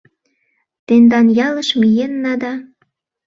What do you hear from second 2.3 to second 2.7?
да